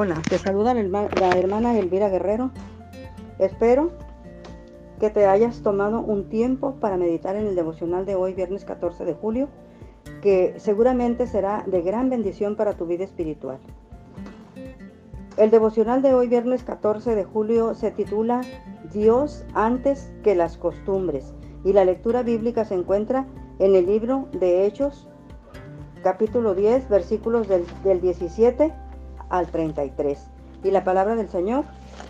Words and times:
Hola, 0.00 0.22
te 0.30 0.38
saluda 0.38 0.74
la 0.74 1.30
hermana 1.36 1.76
Elvira 1.76 2.08
Guerrero. 2.08 2.52
Espero 3.40 3.90
que 5.00 5.10
te 5.10 5.26
hayas 5.26 5.60
tomado 5.62 5.98
un 5.98 6.28
tiempo 6.28 6.76
para 6.76 6.96
meditar 6.96 7.34
en 7.34 7.48
el 7.48 7.56
devocional 7.56 8.06
de 8.06 8.14
hoy, 8.14 8.32
viernes 8.32 8.64
14 8.64 9.04
de 9.04 9.14
julio, 9.14 9.48
que 10.22 10.54
seguramente 10.58 11.26
será 11.26 11.64
de 11.66 11.82
gran 11.82 12.10
bendición 12.10 12.54
para 12.54 12.74
tu 12.74 12.86
vida 12.86 13.02
espiritual. 13.02 13.58
El 15.36 15.50
devocional 15.50 16.00
de 16.00 16.14
hoy, 16.14 16.28
viernes 16.28 16.62
14 16.62 17.16
de 17.16 17.24
julio, 17.24 17.74
se 17.74 17.90
titula 17.90 18.42
Dios 18.92 19.44
antes 19.52 20.12
que 20.22 20.36
las 20.36 20.58
costumbres 20.58 21.34
y 21.64 21.72
la 21.72 21.84
lectura 21.84 22.22
bíblica 22.22 22.64
se 22.64 22.74
encuentra 22.74 23.26
en 23.58 23.74
el 23.74 23.86
libro 23.86 24.28
de 24.30 24.64
Hechos, 24.64 25.08
capítulo 26.04 26.54
10, 26.54 26.88
versículos 26.88 27.48
del, 27.48 28.00
17 28.00 28.72
al 29.28 29.48
33. 29.48 30.30
Y 30.64 30.70
la 30.70 30.84
palabra 30.84 31.16
del 31.16 31.28
Señor 31.28 31.64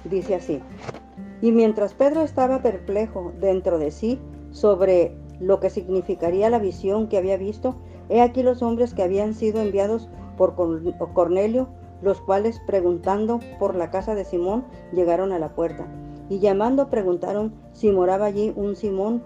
dice 0.04 0.34
así. 0.34 0.60
Y 1.40 1.52
mientras 1.52 1.94
Pedro 1.94 2.22
estaba 2.22 2.62
perplejo 2.62 3.32
dentro 3.40 3.78
de 3.78 3.90
sí 3.90 4.18
sobre 4.50 5.14
lo 5.38 5.60
que 5.60 5.70
significaría 5.70 6.50
la 6.50 6.58
visión 6.58 7.08
que 7.08 7.18
había 7.18 7.36
visto, 7.36 7.76
he 8.08 8.20
aquí 8.20 8.42
los 8.42 8.62
hombres 8.62 8.94
que 8.94 9.02
habían 9.02 9.34
sido 9.34 9.60
enviados 9.60 10.08
por 10.36 10.54
Cornelio, 11.14 11.68
los 12.02 12.20
cuales 12.20 12.60
preguntando 12.66 13.40
por 13.58 13.74
la 13.74 13.90
casa 13.90 14.14
de 14.14 14.24
Simón 14.24 14.64
llegaron 14.92 15.32
a 15.32 15.38
la 15.38 15.54
puerta. 15.54 15.86
Y 16.28 16.40
llamando 16.40 16.90
preguntaron 16.90 17.54
si 17.72 17.90
moraba 17.90 18.26
allí 18.26 18.52
un 18.56 18.76
Simón 18.76 19.22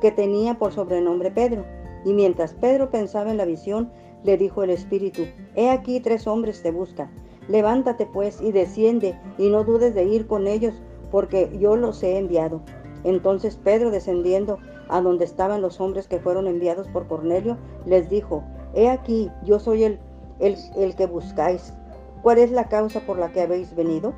que 0.00 0.10
tenía 0.10 0.54
por 0.54 0.72
sobrenombre 0.72 1.30
Pedro. 1.30 1.64
Y 2.04 2.12
mientras 2.12 2.54
Pedro 2.54 2.90
pensaba 2.90 3.30
en 3.30 3.36
la 3.36 3.44
visión, 3.44 3.90
le 4.28 4.36
dijo 4.36 4.62
el 4.62 4.68
Espíritu, 4.68 5.22
He 5.56 5.70
aquí 5.70 6.00
tres 6.00 6.26
hombres 6.26 6.60
te 6.62 6.70
buscan. 6.70 7.10
Levántate 7.48 8.04
pues 8.04 8.42
y 8.42 8.52
desciende, 8.52 9.18
y 9.38 9.48
no 9.48 9.64
dudes 9.64 9.94
de 9.94 10.04
ir 10.04 10.26
con 10.26 10.46
ellos, 10.46 10.74
porque 11.10 11.50
yo 11.58 11.76
los 11.76 12.02
he 12.02 12.18
enviado. 12.18 12.60
Entonces 13.04 13.56
Pedro, 13.56 13.90
descendiendo 13.90 14.58
a 14.90 15.00
donde 15.00 15.24
estaban 15.24 15.62
los 15.62 15.80
hombres 15.80 16.08
que 16.08 16.18
fueron 16.18 16.46
enviados 16.46 16.88
por 16.88 17.06
Cornelio, 17.06 17.56
les 17.86 18.10
dijo, 18.10 18.44
He 18.74 18.90
aquí, 18.90 19.30
yo 19.44 19.58
soy 19.58 19.84
el, 19.84 19.98
el, 20.40 20.56
el 20.76 20.94
que 20.94 21.06
buscáis. 21.06 21.72
¿Cuál 22.20 22.36
es 22.36 22.50
la 22.50 22.68
causa 22.68 23.00
por 23.06 23.18
la 23.18 23.32
que 23.32 23.40
habéis 23.40 23.74
venido? 23.74 24.12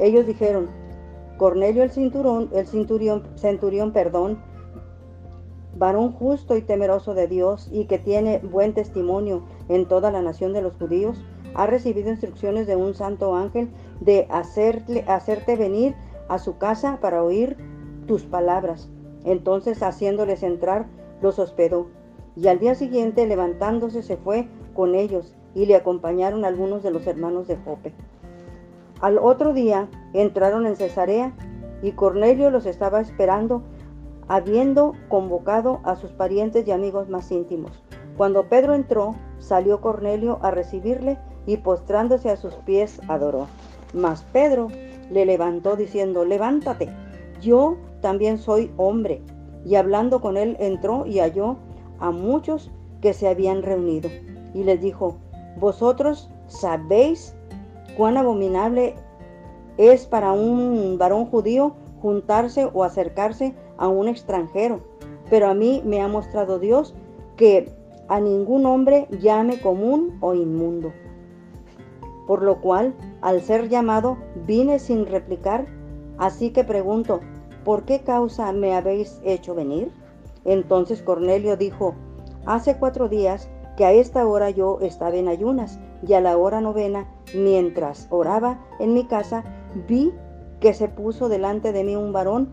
Ellos 0.00 0.26
dijeron, 0.26 0.70
Cornelio 1.38 1.84
el 1.84 1.92
cinturón, 1.92 2.50
el 2.52 2.66
centurión, 2.66 3.28
centurión, 3.36 3.92
perdón, 3.92 4.42
varón 5.82 6.12
justo 6.12 6.56
y 6.56 6.62
temeroso 6.62 7.12
de 7.12 7.26
Dios 7.26 7.68
y 7.72 7.86
que 7.86 7.98
tiene 7.98 8.38
buen 8.38 8.72
testimonio 8.72 9.42
en 9.68 9.88
toda 9.88 10.12
la 10.12 10.22
nación 10.22 10.52
de 10.52 10.62
los 10.62 10.74
judíos, 10.74 11.24
ha 11.54 11.66
recibido 11.66 12.08
instrucciones 12.08 12.68
de 12.68 12.76
un 12.76 12.94
santo 12.94 13.34
ángel 13.34 13.68
de 13.98 14.28
hacerte 14.30 15.56
venir 15.56 15.96
a 16.28 16.38
su 16.38 16.56
casa 16.56 16.98
para 17.00 17.24
oír 17.24 17.56
tus 18.06 18.22
palabras. 18.22 18.90
Entonces, 19.24 19.82
haciéndoles 19.82 20.44
entrar, 20.44 20.86
los 21.20 21.40
hospedó. 21.40 21.88
Y 22.36 22.46
al 22.46 22.60
día 22.60 22.76
siguiente, 22.76 23.26
levantándose, 23.26 24.04
se 24.04 24.16
fue 24.16 24.46
con 24.74 24.94
ellos 24.94 25.34
y 25.52 25.66
le 25.66 25.74
acompañaron 25.74 26.44
algunos 26.44 26.84
de 26.84 26.92
los 26.92 27.08
hermanos 27.08 27.48
de 27.48 27.56
Jope. 27.56 27.92
Al 29.00 29.18
otro 29.18 29.52
día 29.52 29.88
entraron 30.12 30.64
en 30.64 30.76
Cesarea 30.76 31.32
y 31.82 31.90
Cornelio 31.90 32.50
los 32.50 32.66
estaba 32.66 33.00
esperando 33.00 33.64
habiendo 34.28 34.94
convocado 35.08 35.80
a 35.84 35.96
sus 35.96 36.10
parientes 36.12 36.66
y 36.66 36.72
amigos 36.72 37.08
más 37.08 37.30
íntimos. 37.30 37.72
Cuando 38.16 38.48
Pedro 38.48 38.74
entró, 38.74 39.14
salió 39.38 39.80
Cornelio 39.80 40.38
a 40.42 40.50
recibirle 40.50 41.18
y 41.46 41.56
postrándose 41.56 42.30
a 42.30 42.36
sus 42.36 42.54
pies 42.54 43.00
adoró. 43.08 43.48
Mas 43.94 44.22
Pedro 44.32 44.68
le 45.10 45.26
levantó 45.26 45.76
diciendo, 45.76 46.24
levántate, 46.24 46.88
yo 47.40 47.76
también 48.00 48.38
soy 48.38 48.70
hombre. 48.76 49.22
Y 49.64 49.76
hablando 49.76 50.20
con 50.20 50.36
él 50.36 50.56
entró 50.60 51.06
y 51.06 51.18
halló 51.20 51.56
a 51.98 52.10
muchos 52.10 52.70
que 53.00 53.14
se 53.14 53.28
habían 53.28 53.62
reunido. 53.62 54.08
Y 54.54 54.64
les 54.64 54.80
dijo, 54.80 55.16
vosotros 55.58 56.30
sabéis 56.46 57.34
cuán 57.96 58.16
abominable 58.16 58.94
es 59.76 60.06
para 60.06 60.32
un 60.32 60.96
varón 60.98 61.26
judío 61.26 61.74
juntarse 62.00 62.68
o 62.72 62.84
acercarse 62.84 63.54
a 63.76 63.88
un 63.88 64.08
extranjero, 64.08 64.80
pero 65.30 65.48
a 65.48 65.54
mí 65.54 65.82
me 65.84 66.00
ha 66.00 66.08
mostrado 66.08 66.58
Dios 66.58 66.94
que 67.36 67.72
a 68.08 68.20
ningún 68.20 68.66
hombre 68.66 69.06
llame 69.20 69.60
común 69.60 70.18
o 70.20 70.34
inmundo. 70.34 70.92
Por 72.26 72.42
lo 72.42 72.60
cual, 72.60 72.94
al 73.20 73.40
ser 73.40 73.68
llamado, 73.68 74.16
vine 74.46 74.78
sin 74.78 75.06
replicar, 75.06 75.66
así 76.18 76.50
que 76.50 76.64
pregunto, 76.64 77.20
¿por 77.64 77.84
qué 77.84 78.00
causa 78.00 78.52
me 78.52 78.74
habéis 78.74 79.20
hecho 79.24 79.54
venir? 79.54 79.90
Entonces 80.44 81.02
Cornelio 81.02 81.56
dijo, 81.56 81.94
hace 82.46 82.76
cuatro 82.76 83.08
días 83.08 83.48
que 83.76 83.84
a 83.84 83.92
esta 83.92 84.26
hora 84.26 84.50
yo 84.50 84.78
estaba 84.80 85.16
en 85.16 85.28
ayunas 85.28 85.78
y 86.06 86.14
a 86.14 86.20
la 86.20 86.36
hora 86.36 86.60
novena, 86.60 87.08
mientras 87.34 88.08
oraba 88.10 88.60
en 88.78 88.92
mi 88.92 89.04
casa, 89.04 89.44
vi 89.88 90.12
que 90.60 90.74
se 90.74 90.88
puso 90.88 91.28
delante 91.28 91.72
de 91.72 91.84
mí 91.84 91.96
un 91.96 92.12
varón 92.12 92.50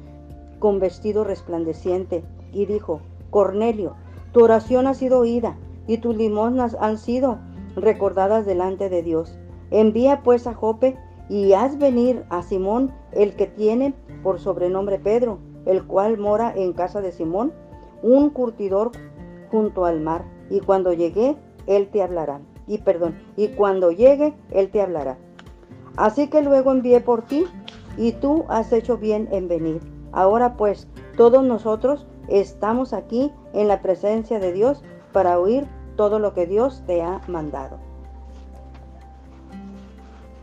con 0.59 0.79
vestido 0.79 1.23
resplandeciente 1.23 2.23
y 2.51 2.65
dijo, 2.65 3.01
Cornelio, 3.29 3.95
tu 4.31 4.43
oración 4.43 4.87
ha 4.87 4.93
sido 4.93 5.19
oída 5.19 5.57
y 5.87 5.97
tus 5.97 6.15
limosnas 6.15 6.77
han 6.79 6.97
sido 6.97 7.39
recordadas 7.75 8.45
delante 8.45 8.89
de 8.89 9.01
Dios. 9.01 9.37
Envía 9.71 10.21
pues 10.23 10.47
a 10.47 10.53
Jope 10.53 10.97
y 11.29 11.53
haz 11.53 11.77
venir 11.77 12.23
a 12.29 12.43
Simón, 12.43 12.91
el 13.11 13.35
que 13.35 13.47
tiene 13.47 13.93
por 14.23 14.39
sobrenombre 14.39 14.99
Pedro, 14.99 15.39
el 15.65 15.85
cual 15.85 16.17
mora 16.17 16.53
en 16.55 16.73
casa 16.73 17.01
de 17.01 17.11
Simón, 17.11 17.53
un 18.01 18.29
curtidor 18.29 18.91
junto 19.51 19.85
al 19.85 20.01
mar. 20.01 20.25
Y 20.49 20.59
cuando 20.59 20.93
llegue, 20.93 21.37
él 21.67 21.89
te 21.89 22.01
hablará. 22.01 22.41
Y 22.67 22.79
perdón, 22.79 23.15
y 23.35 23.49
cuando 23.49 23.91
llegue, 23.91 24.33
él 24.51 24.69
te 24.71 24.81
hablará. 24.81 25.17
Así 25.97 26.27
que 26.27 26.41
luego 26.41 26.71
envié 26.71 26.99
por 26.99 27.23
ti 27.23 27.45
y 27.97 28.13
tú 28.13 28.45
has 28.47 28.71
hecho 28.71 28.97
bien 28.97 29.27
en 29.31 29.47
venir. 29.47 29.98
Ahora 30.11 30.55
pues, 30.55 30.87
todos 31.17 31.43
nosotros 31.43 32.07
estamos 32.27 32.93
aquí 32.93 33.31
en 33.53 33.67
la 33.67 33.81
presencia 33.81 34.39
de 34.39 34.53
Dios 34.53 34.83
para 35.11 35.39
oír 35.39 35.67
todo 35.95 36.19
lo 36.19 36.33
que 36.33 36.45
Dios 36.45 36.83
te 36.85 37.01
ha 37.01 37.21
mandado. 37.27 37.77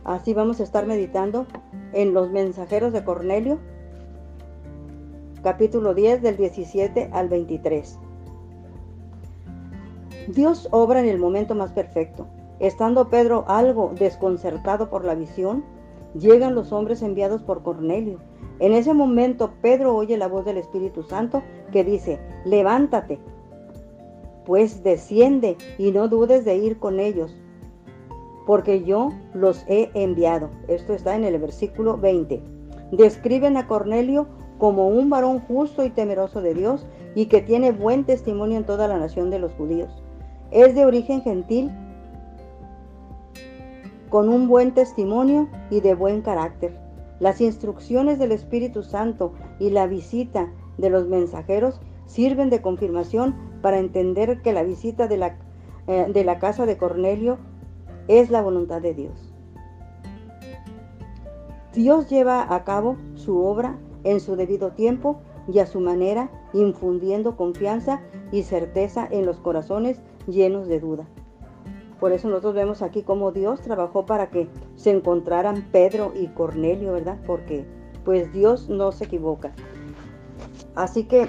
Así 0.03 0.33
vamos 0.33 0.59
a 0.59 0.63
estar 0.63 0.85
meditando 0.85 1.45
en 1.93 2.13
los 2.13 2.31
mensajeros 2.31 2.93
de 2.93 3.03
Cornelio, 3.03 3.59
capítulo 5.43 5.93
10 5.93 6.21
del 6.21 6.37
17 6.37 7.09
al 7.11 7.27
23. 7.27 7.99
Dios 10.29 10.67
obra 10.71 10.99
en 10.99 11.07
el 11.07 11.19
momento 11.19 11.55
más 11.55 11.71
perfecto. 11.71 12.27
Estando 12.59 13.09
Pedro 13.09 13.45
algo 13.47 13.93
desconcertado 13.97 14.89
por 14.89 15.05
la 15.05 15.15
visión, 15.15 15.63
llegan 16.13 16.55
los 16.55 16.71
hombres 16.71 17.01
enviados 17.01 17.43
por 17.43 17.63
Cornelio. 17.63 18.19
En 18.59 18.73
ese 18.73 18.93
momento 18.93 19.51
Pedro 19.61 19.95
oye 19.95 20.17
la 20.17 20.27
voz 20.27 20.45
del 20.45 20.57
Espíritu 20.57 21.03
Santo 21.03 21.43
que 21.71 21.83
dice, 21.83 22.19
levántate, 22.45 23.19
pues 24.45 24.81
desciende 24.83 25.57
y 25.77 25.91
no 25.91 26.07
dudes 26.07 26.45
de 26.45 26.55
ir 26.55 26.79
con 26.79 26.99
ellos, 26.99 27.35
porque 28.45 28.83
yo 28.83 29.11
los 29.33 29.63
he 29.67 29.91
enviado. 29.93 30.49
Esto 30.67 30.93
está 30.93 31.15
en 31.15 31.25
el 31.25 31.37
versículo 31.37 31.97
20. 31.97 32.41
Describen 32.93 33.57
a 33.57 33.67
Cornelio 33.67 34.27
como 34.57 34.87
un 34.87 35.09
varón 35.09 35.39
justo 35.39 35.85
y 35.85 35.89
temeroso 35.89 36.41
de 36.41 36.53
Dios 36.53 36.87
y 37.13 37.27
que 37.27 37.41
tiene 37.41 37.71
buen 37.71 38.05
testimonio 38.05 38.57
en 38.57 38.65
toda 38.65 38.87
la 38.87 38.97
nación 38.97 39.29
de 39.29 39.39
los 39.39 39.53
judíos. 39.53 39.89
Es 40.49 40.73
de 40.73 40.85
origen 40.85 41.21
gentil 41.21 41.69
con 44.09 44.29
un 44.29 44.47
buen 44.47 44.73
testimonio 44.73 45.47
y 45.69 45.81
de 45.81 45.93
buen 45.93 46.21
carácter. 46.21 46.86
Las 47.19 47.41
instrucciones 47.41 48.19
del 48.19 48.31
Espíritu 48.31 48.83
Santo 48.83 49.33
y 49.59 49.71
la 49.71 49.87
visita 49.87 50.51
de 50.77 50.89
los 50.89 51.07
mensajeros 51.07 51.79
sirven 52.05 52.49
de 52.49 52.61
confirmación 52.61 53.35
para 53.61 53.79
entender 53.79 54.41
que 54.41 54.53
la 54.53 54.63
visita 54.63 55.07
de 55.07 55.17
la, 55.17 55.37
eh, 55.87 56.05
de 56.09 56.23
la 56.23 56.39
casa 56.39 56.65
de 56.65 56.77
Cornelio 56.77 57.37
es 58.07 58.29
la 58.29 58.41
voluntad 58.41 58.81
de 58.81 58.93
Dios. 58.93 59.33
Dios 61.73 62.09
lleva 62.09 62.53
a 62.53 62.63
cabo 62.63 62.97
su 63.15 63.43
obra 63.43 63.77
en 64.03 64.19
su 64.19 64.35
debido 64.35 64.71
tiempo 64.71 65.19
y 65.47 65.59
a 65.59 65.65
su 65.65 65.79
manera, 65.79 66.29
infundiendo 66.53 67.37
confianza 67.37 68.01
y 68.31 68.43
certeza 68.43 69.07
en 69.09 69.25
los 69.25 69.39
corazones 69.39 69.99
llenos 70.27 70.67
de 70.67 70.79
duda. 70.79 71.07
Por 71.99 72.11
eso 72.11 72.27
nosotros 72.27 72.53
vemos 72.53 72.81
aquí 72.81 73.01
cómo 73.01 73.31
Dios 73.31 73.61
trabajó 73.61 74.05
para 74.05 74.29
que 74.29 74.47
se 74.77 74.91
encontraran 74.91 75.63
Pedro 75.71 76.13
y 76.15 76.27
Cornelio, 76.27 76.93
¿verdad? 76.93 77.17
Porque 77.25 77.65
pues 78.05 78.31
Dios 78.31 78.69
no 78.69 78.93
se 78.93 79.03
equivoca. 79.03 79.51
Así 80.75 81.03
que 81.03 81.27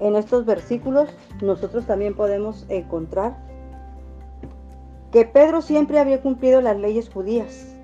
en 0.00 0.16
estos 0.16 0.44
versículos 0.44 1.10
nosotros 1.40 1.86
también 1.86 2.16
podemos 2.16 2.66
encontrar 2.68 3.36
que 5.12 5.24
Pedro 5.26 5.62
siempre 5.62 6.00
había 6.00 6.22
cumplido 6.22 6.62
las 6.62 6.78
leyes 6.78 7.10
judías 7.10 7.76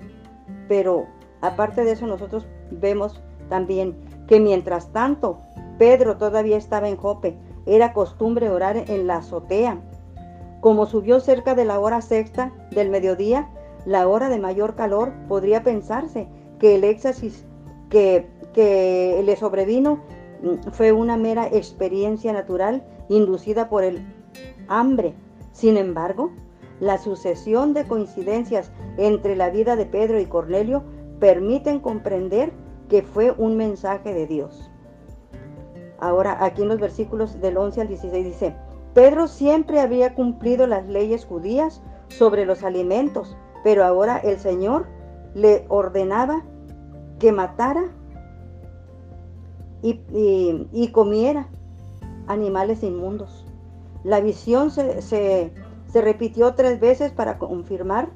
Pero 0.67 1.05
aparte 1.41 1.83
de 1.83 1.91
eso, 1.91 2.07
nosotros 2.07 2.47
vemos 2.71 3.21
también 3.47 3.95
que 4.27 4.39
mientras 4.39 4.91
tanto 4.91 5.39
Pedro 5.77 6.17
todavía 6.17 6.57
estaba 6.57 6.89
en 6.89 6.97
Jope, 6.97 7.37
era 7.65 7.93
costumbre 7.93 8.49
orar 8.49 8.75
en 8.75 9.07
la 9.07 9.17
azotea. 9.17 9.79
Como 10.59 10.85
subió 10.85 11.19
cerca 11.19 11.55
de 11.55 11.65
la 11.65 11.79
hora 11.79 12.01
sexta 12.01 12.51
del 12.71 12.89
mediodía, 12.89 13.47
la 13.89 14.07
hora 14.07 14.29
de 14.29 14.37
mayor 14.37 14.75
calor, 14.75 15.11
podría 15.27 15.63
pensarse 15.63 16.27
que 16.59 16.75
el 16.75 16.83
éxtasis 16.83 17.43
que, 17.89 18.27
que 18.53 19.19
le 19.25 19.35
sobrevino 19.35 20.03
mm, 20.43 20.69
fue 20.71 20.91
una 20.91 21.17
mera 21.17 21.47
experiencia 21.47 22.31
natural 22.31 22.83
inducida 23.09 23.67
por 23.67 23.83
el 23.83 24.05
hambre. 24.67 25.15
Sin 25.53 25.75
embargo, 25.75 26.31
la 26.79 26.99
sucesión 26.99 27.73
de 27.73 27.87
coincidencias 27.87 28.71
entre 28.97 29.35
la 29.35 29.49
vida 29.49 29.75
de 29.75 29.87
Pedro 29.87 30.19
y 30.19 30.27
Cornelio 30.27 30.83
permiten 31.19 31.79
comprender 31.79 32.51
que 32.89 33.01
fue 33.01 33.31
un 33.31 33.57
mensaje 33.57 34.13
de 34.13 34.27
Dios. 34.27 34.69
Ahora, 35.99 36.45
aquí 36.45 36.61
en 36.61 36.67
los 36.67 36.79
versículos 36.79 37.41
del 37.41 37.57
11 37.57 37.81
al 37.81 37.87
16 37.87 38.23
dice, 38.23 38.55
Pedro 38.93 39.27
siempre 39.27 39.79
había 39.79 40.13
cumplido 40.13 40.67
las 40.67 40.85
leyes 40.85 41.25
judías 41.25 41.81
sobre 42.07 42.45
los 42.45 42.63
alimentos, 42.63 43.35
pero 43.63 43.85
ahora 43.85 44.17
el 44.17 44.39
Señor 44.39 44.87
le 45.33 45.65
ordenaba 45.69 46.43
que 47.19 47.31
matara 47.31 47.85
y, 49.81 50.87
comiera 50.91 51.47
animales 52.27 52.83
inmundos. 52.83 53.45
La 54.03 54.19
visión 54.19 54.71
se, 54.71 55.01
se 55.01 56.01
repitió 56.01 56.53
tres 56.55 56.79
veces 56.79 57.11
para 57.11 57.37
confirmar 57.37 58.09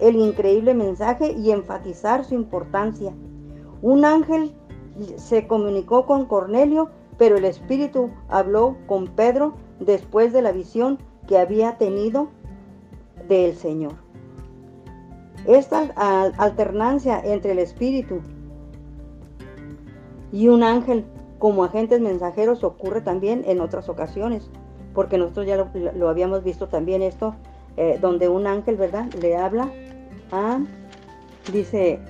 el 0.00 0.16
increíble 0.16 0.74
mensaje 0.74 1.32
y 1.32 1.50
enfatizar 1.50 2.24
su 2.24 2.34
importancia. 2.34 3.12
Un 3.82 4.04
ángel 4.04 4.54
se 5.16 5.46
comunicó 5.46 6.06
con 6.06 6.26
Cornelio, 6.26 6.90
pero 7.18 7.36
el 7.36 7.44
Espíritu 7.44 8.10
habló 8.28 8.76
con 8.86 9.08
Pedro 9.08 9.54
después 9.80 10.32
de 10.32 10.42
la 10.42 10.52
visión 10.52 10.98
que 11.26 11.38
había 11.38 11.76
tenido 11.78 12.28
del 13.28 13.56
Señor. 13.56 14.05
Esta 15.46 15.80
alternancia 16.38 17.20
entre 17.24 17.52
el 17.52 17.60
Espíritu 17.60 18.20
y 20.32 20.48
un 20.48 20.62
ángel 20.62 21.04
como 21.38 21.64
agentes 21.64 22.00
mensajeros 22.00 22.64
ocurre 22.64 23.00
también 23.00 23.44
en 23.46 23.60
otras 23.60 23.88
ocasiones, 23.88 24.50
porque 24.94 25.18
nosotros 25.18 25.46
ya 25.46 25.56
lo, 25.56 26.08
habíamos 26.08 26.42
visto 26.42 26.68
también 26.68 27.02
esto, 27.02 27.34
eh, 27.76 27.98
donde 28.00 28.28
un 28.28 28.46
ángel, 28.46 28.76
¿verdad?, 28.76 29.06
le 29.20 29.36
habla 29.36 29.70
dice, 31.52 32.00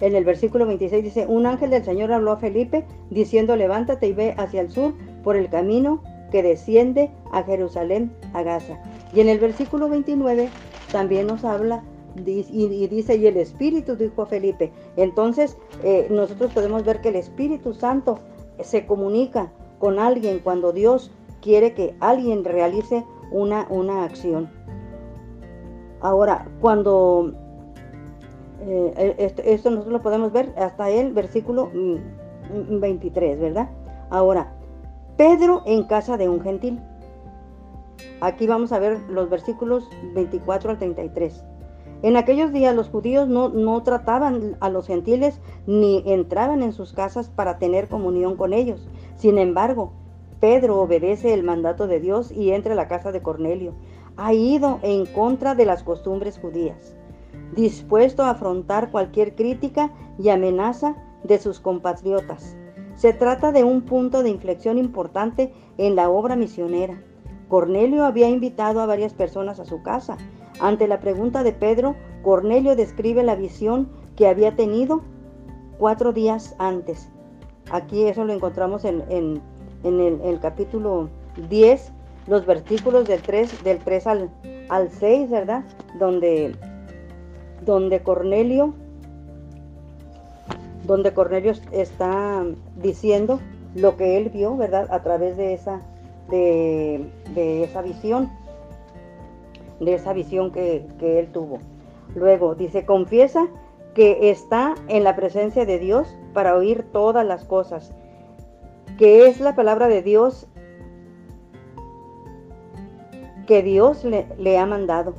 en 0.00 0.14
el 0.14 0.24
versículo 0.24 0.66
26 0.66 1.04
dice, 1.04 1.26
un 1.26 1.46
ángel 1.46 1.70
del 1.70 1.84
Señor 1.84 2.12
habló 2.12 2.32
a 2.32 2.36
Felipe 2.36 2.84
diciendo, 3.10 3.56
levántate 3.56 4.08
y 4.08 4.12
ve 4.12 4.34
hacia 4.36 4.60
el 4.60 4.70
sur 4.70 4.94
por 5.22 5.36
el 5.36 5.48
camino 5.48 6.02
que 6.30 6.42
desciende 6.42 7.10
a 7.32 7.42
Jerusalén, 7.44 8.12
a 8.32 8.42
Gaza. 8.42 8.78
Y 9.14 9.20
en 9.20 9.28
el 9.28 9.38
versículo 9.38 9.88
29 9.88 10.48
también 10.94 11.26
nos 11.26 11.44
habla 11.44 11.82
y, 12.24 12.86
dice, 12.86 13.16
y 13.16 13.26
el 13.26 13.36
Espíritu 13.36 13.96
dijo 13.96 14.26
Felipe. 14.26 14.70
Entonces 14.96 15.58
eh, 15.82 16.06
nosotros 16.08 16.52
podemos 16.52 16.84
ver 16.84 17.00
que 17.00 17.08
el 17.08 17.16
Espíritu 17.16 17.74
Santo 17.74 18.20
se 18.62 18.86
comunica 18.86 19.50
con 19.80 19.98
alguien 19.98 20.38
cuando 20.38 20.72
Dios 20.72 21.10
quiere 21.42 21.74
que 21.74 21.96
alguien 21.98 22.44
realice 22.44 23.04
una, 23.32 23.66
una 23.70 24.04
acción. 24.04 24.48
Ahora, 26.00 26.46
cuando 26.60 27.32
eh, 28.60 29.32
esto, 29.44 29.70
nosotros 29.70 29.94
lo 29.94 30.00
podemos 30.00 30.30
ver 30.30 30.54
hasta 30.56 30.90
el 30.90 31.12
versículo 31.12 31.72
23, 32.70 33.36
mm, 33.36 33.40
¿verdad? 33.40 33.68
Ahora, 34.10 34.54
Pedro 35.16 35.64
en 35.66 35.82
casa 35.88 36.16
de 36.16 36.28
un 36.28 36.40
gentil. 36.40 36.80
Aquí 38.20 38.46
vamos 38.46 38.72
a 38.72 38.78
ver 38.78 38.98
los 39.08 39.28
versículos 39.30 39.88
24 40.14 40.70
al 40.70 40.78
33. 40.78 41.44
En 42.02 42.16
aquellos 42.16 42.52
días 42.52 42.74
los 42.74 42.88
judíos 42.88 43.28
no, 43.28 43.48
no, 43.48 43.82
trataban 43.82 44.56
a 44.60 44.68
los 44.68 44.86
gentiles 44.86 45.40
ni 45.66 46.02
entraban 46.06 46.62
en 46.62 46.72
sus 46.72 46.92
casas 46.92 47.30
para 47.30 47.58
tener 47.58 47.88
comunión 47.88 48.36
con 48.36 48.52
ellos. 48.52 48.88
Sin 49.16 49.38
embargo, 49.38 49.92
Pedro 50.40 50.80
obedece 50.80 51.32
el 51.32 51.42
mandato 51.42 51.86
de 51.86 52.00
Dios 52.00 52.30
y 52.30 52.50
entra 52.50 52.74
a 52.74 52.76
la 52.76 52.88
casa 52.88 53.12
de 53.12 53.22
Cornelio. 53.22 53.74
Ha 54.16 54.34
ido 54.34 54.80
en 54.82 55.06
contra 55.06 55.54
de 55.54 55.64
las 55.64 55.82
costumbres 55.82 56.38
judías 56.38 56.94
dispuesto 57.54 58.22
a 58.22 58.30
afrontar 58.30 58.90
cualquier 58.90 59.34
crítica 59.34 59.92
y 60.18 60.28
amenaza 60.28 60.96
de 61.22 61.38
sus 61.38 61.60
compatriotas. 61.60 62.56
Se 62.96 63.12
trata 63.12 63.52
de 63.52 63.64
un 63.64 63.82
punto 63.82 64.22
de 64.22 64.30
inflexión 64.30 64.78
importante 64.78 65.52
en 65.78 65.96
la 65.96 66.10
obra 66.10 66.36
misionera. 66.36 67.02
Cornelio 67.48 68.04
había 68.04 68.28
invitado 68.28 68.80
a 68.80 68.86
varias 68.86 69.14
personas 69.14 69.60
a 69.60 69.64
su 69.64 69.82
casa. 69.82 70.16
Ante 70.60 70.88
la 70.88 71.00
pregunta 71.00 71.42
de 71.42 71.52
Pedro, 71.52 71.96
Cornelio 72.22 72.76
describe 72.76 73.22
la 73.22 73.34
visión 73.34 73.88
que 74.16 74.28
había 74.28 74.54
tenido 74.56 75.02
cuatro 75.78 76.12
días 76.12 76.54
antes. 76.58 77.08
Aquí 77.70 78.04
eso 78.04 78.24
lo 78.24 78.32
encontramos 78.32 78.84
en, 78.84 79.02
el, 79.82 80.38
capítulo 80.40 81.08
10, 81.48 81.92
los 82.26 82.46
versículos 82.46 83.06
del 83.08 83.22
3, 83.22 83.64
del 83.64 83.78
3 83.78 84.06
al, 84.06 84.30
al 84.68 84.90
6, 84.90 85.30
¿verdad? 85.30 85.64
Donde 85.98 86.54
donde 87.64 88.02
Cornelio, 88.02 88.74
donde 90.86 91.12
Cornelio 91.12 91.52
está 91.72 92.44
diciendo 92.76 93.40
lo 93.74 93.96
que 93.96 94.16
él 94.16 94.30
vio, 94.30 94.56
¿verdad? 94.56 94.86
A 94.90 95.02
través 95.02 95.36
de 95.36 95.54
esa, 95.54 95.80
de, 96.30 97.10
esa 97.62 97.82
visión, 97.82 98.30
de 99.80 99.94
esa 99.94 100.12
visión 100.12 100.50
que, 100.50 100.86
él 101.00 101.28
tuvo. 101.32 101.58
Luego 102.14 102.54
dice, 102.54 102.84
confiesa 102.84 103.48
que 103.94 104.30
está 104.30 104.74
en 104.88 105.04
la 105.04 105.16
presencia 105.16 105.66
de 105.66 105.78
Dios 105.78 106.16
para 106.32 106.56
oír 106.56 106.84
todas 106.92 107.24
las 107.26 107.44
cosas, 107.44 107.92
que 108.98 109.26
es 109.26 109.40
la 109.40 109.54
palabra 109.54 109.88
de 109.88 110.02
Dios 110.02 110.48
que 113.46 113.62
Dios 113.62 114.04
le, 114.04 114.58
ha 114.58 114.66
mandado. 114.66 115.14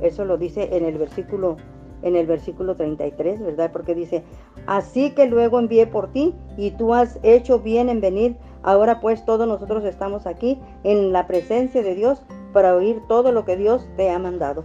Eso 0.00 0.24
lo 0.24 0.38
dice 0.38 0.76
en 0.76 0.84
el 0.84 0.98
versículo 0.98 1.56
en 2.02 2.16
el 2.16 2.26
versículo 2.26 2.76
33, 2.76 3.40
¿verdad? 3.42 3.70
Porque 3.72 3.94
dice, 3.94 4.22
así 4.66 5.10
que 5.10 5.26
luego 5.26 5.58
envié 5.58 5.86
por 5.86 6.12
ti 6.12 6.34
y 6.56 6.72
tú 6.72 6.94
has 6.94 7.18
hecho 7.22 7.60
bien 7.60 7.88
en 7.88 8.00
venir. 8.00 8.36
Ahora 8.62 9.00
pues 9.00 9.24
todos 9.24 9.46
nosotros 9.46 9.84
estamos 9.84 10.26
aquí 10.26 10.58
en 10.84 11.12
la 11.12 11.26
presencia 11.26 11.82
de 11.82 11.94
Dios 11.94 12.22
para 12.52 12.74
oír 12.74 13.00
todo 13.08 13.32
lo 13.32 13.44
que 13.44 13.56
Dios 13.56 13.88
te 13.96 14.10
ha 14.10 14.18
mandado. 14.18 14.64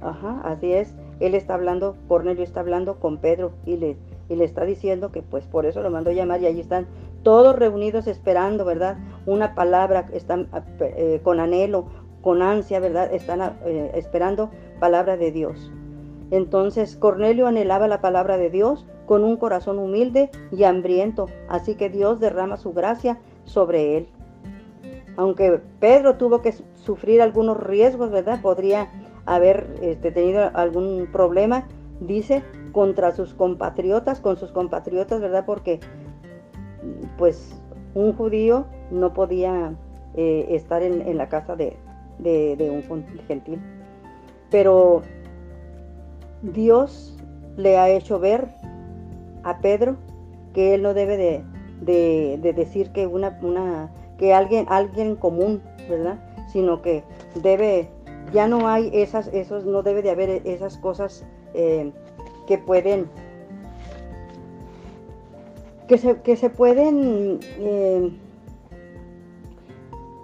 Ajá, 0.00 0.40
así 0.44 0.72
es. 0.72 0.94
Él 1.20 1.34
está 1.34 1.54
hablando, 1.54 1.96
Cornelio 2.08 2.44
está 2.44 2.60
hablando 2.60 3.00
con 3.00 3.18
Pedro 3.18 3.52
y 3.64 3.76
le, 3.76 3.96
y 4.28 4.36
le 4.36 4.44
está 4.44 4.64
diciendo 4.64 5.10
que 5.12 5.22
pues 5.22 5.46
por 5.46 5.66
eso 5.66 5.82
lo 5.82 5.90
mandó 5.90 6.10
llamar 6.12 6.42
y 6.42 6.46
allí 6.46 6.60
están 6.60 6.86
todos 7.22 7.56
reunidos 7.56 8.06
esperando, 8.06 8.64
¿verdad? 8.64 8.98
Una 9.24 9.54
palabra, 9.54 10.06
están 10.12 10.48
eh, 10.80 11.20
con 11.22 11.40
anhelo, 11.40 11.86
con 12.20 12.42
ansia, 12.42 12.80
¿verdad? 12.80 13.12
Están 13.12 13.40
eh, 13.64 13.90
esperando 13.94 14.50
palabra 14.78 15.16
de 15.16 15.32
Dios. 15.32 15.72
Entonces 16.30 16.96
Cornelio 16.96 17.46
anhelaba 17.46 17.86
la 17.86 18.00
palabra 18.00 18.36
de 18.36 18.50
Dios 18.50 18.86
con 19.06 19.22
un 19.22 19.36
corazón 19.36 19.78
humilde 19.78 20.30
y 20.50 20.64
hambriento, 20.64 21.26
así 21.48 21.76
que 21.76 21.88
Dios 21.88 22.18
derrama 22.18 22.56
su 22.56 22.72
gracia 22.72 23.18
sobre 23.44 23.96
él. 23.96 24.08
Aunque 25.16 25.60
Pedro 25.80 26.16
tuvo 26.16 26.42
que 26.42 26.52
sufrir 26.74 27.22
algunos 27.22 27.56
riesgos, 27.56 28.10
¿verdad? 28.10 28.40
Podría 28.42 28.90
haber 29.24 29.78
este, 29.80 30.10
tenido 30.10 30.50
algún 30.54 31.08
problema, 31.10 31.66
dice, 32.00 32.42
contra 32.72 33.12
sus 33.12 33.32
compatriotas, 33.32 34.20
con 34.20 34.36
sus 34.36 34.52
compatriotas, 34.52 35.20
¿verdad? 35.20 35.44
Porque 35.46 35.80
pues 37.16 37.60
un 37.94 38.12
judío 38.12 38.66
no 38.90 39.14
podía 39.14 39.74
eh, 40.16 40.46
estar 40.50 40.82
en, 40.82 41.16
la 41.16 41.28
casa 41.28 41.56
de, 41.56 41.76
de 42.18 42.70
un 42.70 43.04
gentil. 43.26 43.60
Pero 44.50 45.02
Dios 46.52 47.16
le 47.56 47.78
ha 47.78 47.88
hecho 47.88 48.18
ver 48.18 48.48
a 49.42 49.58
Pedro 49.58 49.96
que 50.52 50.74
él 50.74 50.82
no 50.82 50.94
debe 50.94 51.16
de, 51.80 52.52
decir 52.54 52.90
que 52.90 53.06
una, 53.06 53.38
una, 53.42 53.90
que 54.18 54.32
alguien, 54.32 54.66
alguien 54.68 55.16
común, 55.16 55.62
¿verdad? 55.88 56.18
Sino 56.48 56.82
que 56.82 57.04
debe, 57.42 57.90
ya 58.32 58.48
no 58.48 58.68
hay 58.68 58.90
esas, 58.92 59.28
esos, 59.28 59.64
no 59.64 59.82
debe 59.82 60.02
de 60.02 60.10
haber 60.10 60.42
esas 60.46 60.78
cosas 60.78 61.26
eh, 61.54 61.92
que 62.46 62.58
pueden, 62.58 63.08
que 65.88 65.98
se, 65.98 66.20
que 66.22 66.36
se 66.36 66.48
pueden, 66.48 67.40
eh, 67.58 68.10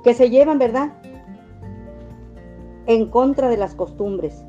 que 0.05 0.15
se 0.15 0.31
llevan, 0.31 0.59
¿verdad? 0.59 0.93
En 2.87 3.09
contra 3.11 3.49
de 3.49 3.57
las 3.57 3.75
costumbres. 3.75 4.45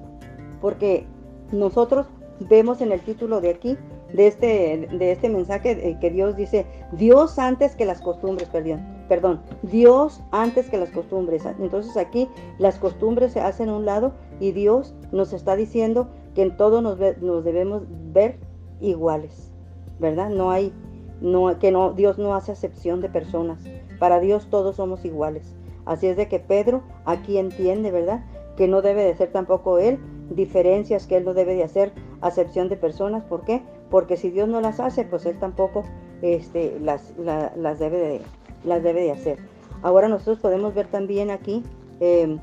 Porque 0.62 1.06
nosotros 1.53 2.07
vemos 2.39 2.81
en 2.81 2.91
el 2.91 3.00
título 3.01 3.41
de 3.41 3.51
aquí, 3.51 3.77
de 4.12 4.27
este, 4.27 4.88
de 4.91 5.12
este 5.12 5.29
mensaje, 5.29 5.72
eh, 5.72 5.98
que 6.00 6.10
Dios 6.10 6.36
dice, 6.36 6.65
Dios 6.91 7.39
antes 7.39 7.75
que 7.75 7.86
las 7.86 8.01
costumbres, 8.01 8.50
perdón, 8.50 8.81
perdón, 9.07 9.41
Dios 9.63 10.22
antes 10.31 10.69
que 10.69 10.77
las 10.77 10.89
costumbres. 10.89 11.45
Entonces 11.60 11.98
aquí 11.98 12.27
las 12.60 12.77
costumbres 12.77 13.33
se 13.33 13.41
hacen 13.41 13.69
a 13.69 13.75
un 13.75 13.86
lado 13.86 14.13
y 14.39 14.51
Dios 14.51 14.93
nos 15.12 15.33
está 15.33 15.55
diciendo 15.55 16.10
que 16.36 16.43
en 16.43 16.57
todo 16.57 16.81
nos, 16.81 17.00
nos 17.22 17.43
debemos 17.43 17.83
ver 18.12 18.38
iguales, 18.81 19.51
¿verdad? 20.00 20.29
No 20.29 20.51
hay, 20.51 20.74
no, 21.22 21.57
que 21.60 21.72
no, 21.72 21.93
Dios 21.93 22.17
no 22.17 22.36
hace 22.36 22.51
acepción 22.51 23.01
de 23.01 23.10
personas. 23.10 23.63
Para 24.00 24.19
Dios 24.19 24.48
todos 24.50 24.75
somos 24.75 25.05
iguales. 25.05 25.55
Así 25.86 26.07
es 26.07 26.17
de 26.17 26.27
que 26.27 26.39
Pedro 26.39 26.83
aquí 27.05 27.38
entiende, 27.38 27.91
¿verdad? 27.91 28.24
Que 28.57 28.67
no 28.67 28.81
debe 28.81 29.03
de 29.03 29.15
ser 29.15 29.31
tampoco 29.31 29.79
él 29.79 30.00
diferencias, 30.36 31.08
que 31.08 31.18
él 31.18 31.25
no 31.25 31.34
debe 31.34 31.56
de 31.56 31.63
hacer 31.63 31.92
acepción 32.22 32.70
de 32.70 32.78
personas. 32.78 33.24
¿Por 33.24 33.44
qué? 33.44 33.62
Porque 33.90 34.18
si 34.18 34.30
Dios 34.30 34.48
no 34.48 34.62
las 34.62 34.80
hace, 34.80 35.04
pues 35.04 35.25
él 35.25 35.38
tampoco 35.40 35.84
este, 36.22 36.80
las, 36.80 37.13
las, 37.18 37.80
debe 37.80 37.98
de, 37.98 38.22
las 38.63 38.84
debe 38.84 39.02
de 39.02 39.12
hacer. 39.12 39.40
Ahora 39.82 40.08
nosotros 40.08 40.40
podemos 40.40 40.74
ver 40.74 40.88
también 40.88 41.30
aquí 41.30 41.63
em, 42.00 42.40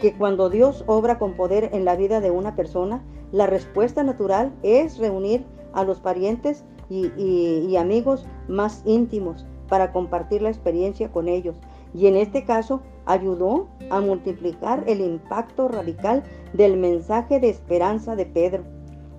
que 0.00 0.14
cuando 0.14 0.50
Dios 0.50 0.84
obra 0.86 1.18
con 1.18 1.34
poder 1.34 1.70
en 1.72 1.84
la 1.84 1.96
vida 1.96 2.20
de 2.20 2.30
una 2.30 2.56
persona, 2.56 3.02
la 3.32 3.46
respuesta 3.46 4.02
natural 4.02 4.52
es 4.62 4.98
reunir 4.98 5.44
a 5.72 5.84
los 5.84 6.00
parientes 6.00 6.64
y, 6.90 7.10
y 7.16 7.76
amigos 7.76 8.26
más 8.46 8.82
íntimos 8.84 9.46
para 9.68 9.92
compartir 9.92 10.42
la 10.42 10.50
experiencia 10.50 11.10
con 11.10 11.28
ellos 11.28 11.56
y 11.94 12.06
en 12.06 12.16
este 12.16 12.44
caso 12.44 12.82
ayudó 13.06 13.68
a 13.90 14.00
multiplicar 14.00 14.84
el 14.86 15.00
impacto 15.00 15.68
radical 15.68 16.22
del 16.52 16.76
mensaje 16.76 17.40
de 17.40 17.50
esperanza 17.50 18.16
de 18.16 18.26
Pedro. 18.26 18.64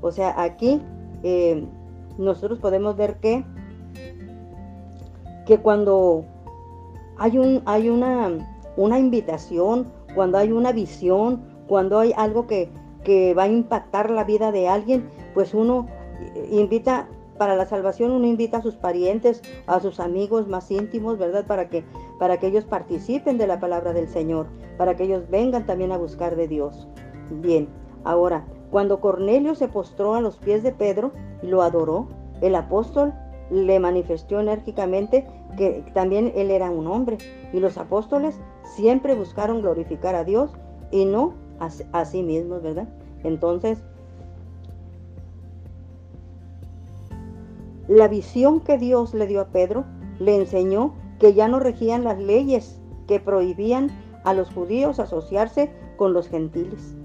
O 0.02 0.12
sea, 0.12 0.42
aquí 0.42 0.82
eh, 1.24 1.66
nosotros 2.18 2.60
podemos 2.60 2.96
ver 2.96 3.18
que, 3.18 3.44
que 5.46 5.58
cuando 5.60 6.26
hay, 7.18 7.38
un, 7.38 7.62
hay 7.66 7.90
una, 7.90 8.30
una 8.78 9.00
invitación, 9.00 9.88
cuando 10.14 10.38
hay 10.38 10.52
una 10.52 10.72
visión, 10.72 11.42
cuando 11.68 12.00
hay 12.00 12.14
algo 12.16 12.48
que, 12.48 12.70
que 13.04 13.34
va 13.34 13.44
a 13.44 13.48
impactar 13.48 14.10
la 14.10 14.24
vida 14.24 14.52
de 14.52 14.68
alguien, 14.68 15.10
pues 15.34 15.54
uno 15.54 15.88
invita 16.50 17.08
para 17.38 17.56
la 17.56 17.66
salvación 17.66 18.12
uno 18.12 18.28
invita 18.28 18.58
a 18.58 18.62
sus 18.62 18.76
parientes, 18.76 19.42
a 19.68 19.80
sus 19.80 20.00
amigos 20.00 20.48
más 20.48 20.72
íntimos, 20.72 21.18
¿verdad? 21.18 21.46
Para 21.46 21.70
que, 21.70 21.84
para 22.20 22.38
que 22.38 22.48
ellos 22.48 22.66
participen 22.66 23.38
de 23.38 23.48
la 23.48 23.60
palabra 23.60 23.94
del 23.94 24.08
Señor, 24.08 24.48
para 24.78 24.96
que 24.96 25.04
ellos 25.04 25.30
vengan 25.30 25.66
también 25.66 25.92
a 25.92 25.98
buscar 25.98 26.36
de 26.36 26.48
Dios. 26.48 26.88
Bien, 27.30 27.68
ahora, 28.04 28.46
cuando 28.72 29.00
Cornelio 29.00 29.56
se 29.56 29.68
postró 29.68 30.16
a 30.16 30.22
los 30.22 30.38
pies 30.38 30.64
de 30.64 30.72
Pedro 30.72 31.12
y 31.42 31.48
lo 31.48 31.62
adoró, 31.62 32.08
el 32.42 32.56
apóstol 32.56 33.14
le 33.50 33.80
manifestó 33.80 34.40
enérgicamente 34.40 35.28
que 35.58 35.86
también 35.94 36.32
él 36.36 36.52
era 36.52 36.70
un 36.70 36.88
hombre 36.88 37.18
y 37.54 37.60
los 37.60 37.78
apóstoles 37.78 38.40
siempre 38.64 39.16
buscaron 39.16 39.62
glorificar 39.62 40.16
a 40.16 40.24
Dios 40.24 40.52
y 40.92 41.06
no 41.06 41.34
a, 41.60 42.06
sí 42.06 42.24
mismos, 42.24 42.62
¿verdad? 42.62 42.88
Entonces, 43.24 43.82
La 47.88 48.08
visión 48.08 48.62
que 48.62 48.80
Dios 48.80 49.14
le 49.14 49.28
dio 49.28 49.42
a 49.42 49.50
Pedro 49.50 49.86
le 50.18 50.36
enseñó 50.36 50.96
que 51.26 51.34
ya 51.34 51.48
no 51.48 51.60
regían 51.60 52.04
las 52.04 52.20
leyes 52.20 52.80
que 53.08 53.20
prohibían 53.20 53.90
a 54.26 54.36
los 54.36 54.48
judíos 54.52 55.00
asociarse 55.00 55.72
con 55.98 56.14
los 56.14 56.30
gentiles. 56.30 56.96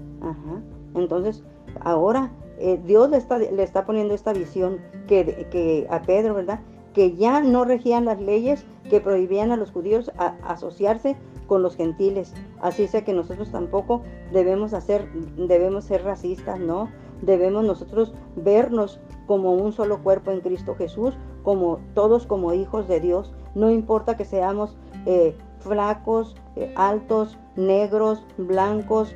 Entonces, 0.93 1.43
ahora 1.79 2.31
eh, 2.59 2.79
Dios 2.85 3.09
le 3.09 3.17
está, 3.17 3.39
le 3.39 3.63
está, 3.63 3.83
poniendo 3.83 4.13
esta 4.13 4.31
visión 4.31 4.77
que, 5.07 5.47
que, 5.49 5.87
a 5.89 6.03
Pedro, 6.03 6.35
¿verdad? 6.35 6.59
Que 6.93 7.15
ya 7.15 7.41
no 7.41 7.65
regían 7.65 8.05
las 8.05 8.21
leyes 8.21 8.63
que 8.91 9.01
prohibían 9.01 9.49
a 9.51 9.57
los 9.57 9.71
judíos 9.71 10.11
asociarse 10.43 11.17
con 11.47 11.63
los 11.63 11.75
gentiles. 11.75 12.35
Así 12.61 12.87
sea 12.87 13.03
que 13.03 13.13
nosotros 13.13 13.49
tampoco 13.49 14.03
debemos 14.31 14.75
hacer, 14.75 15.11
debemos 15.35 15.85
ser 15.85 16.03
racistas, 16.03 16.59
¿no? 16.59 16.89
Debemos 17.23 17.63
nosotros 17.63 18.13
vernos 18.35 18.99
como 19.25 19.53
un 19.53 19.71
solo 19.71 20.03
cuerpo 20.03 20.29
en 20.29 20.41
Cristo 20.41 20.75
Jesús, 20.75 21.17
como 21.41 21.79
todos 21.95 22.27
como 22.27 22.53
hijos 22.53 22.87
de 22.87 22.99
Dios. 22.99 23.33
No 23.55 23.69
importa 23.69 24.17
que 24.17 24.25
seamos 24.25 24.77
eh, 25.05 25.35
flacos, 25.59 26.35
eh, 26.55 26.73
altos, 26.75 27.37
negros, 27.55 28.25
blancos, 28.37 29.15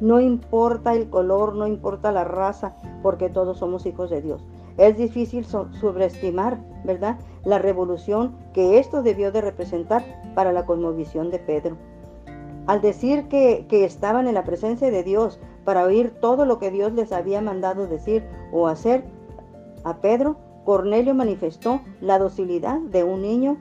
no 0.00 0.20
importa 0.20 0.94
el 0.94 1.10
color, 1.10 1.54
no 1.54 1.66
importa 1.66 2.10
la 2.10 2.24
raza, 2.24 2.74
porque 3.02 3.28
todos 3.28 3.58
somos 3.58 3.84
hijos 3.86 4.10
de 4.10 4.22
Dios. 4.22 4.44
Es 4.78 4.96
difícil 4.96 5.44
sobreestimar, 5.44 6.58
¿verdad? 6.84 7.18
La 7.44 7.58
revolución 7.58 8.34
que 8.54 8.78
esto 8.78 9.02
debió 9.02 9.30
de 9.30 9.42
representar 9.42 10.02
para 10.34 10.52
la 10.52 10.64
cosmovisión 10.64 11.30
de 11.30 11.38
Pedro. 11.38 11.76
Al 12.66 12.80
decir 12.80 13.28
que, 13.28 13.66
que 13.68 13.84
estaban 13.84 14.26
en 14.26 14.34
la 14.34 14.44
presencia 14.44 14.90
de 14.90 15.02
Dios 15.02 15.38
para 15.64 15.84
oír 15.84 16.12
todo 16.20 16.46
lo 16.46 16.58
que 16.58 16.70
Dios 16.70 16.92
les 16.92 17.12
había 17.12 17.42
mandado 17.42 17.86
decir 17.86 18.24
o 18.52 18.68
hacer, 18.68 19.04
a 19.84 19.96
Pedro, 19.96 20.36
Cornelio 20.64 21.14
manifestó 21.14 21.80
la 22.00 22.18
docilidad 22.18 22.80
de 22.80 23.04
un 23.04 23.22
niño, 23.22 23.56